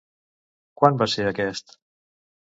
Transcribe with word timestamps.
Quan 0.81 0.97
va 1.01 1.07
ser 1.15 1.25
aquest? 1.31 1.75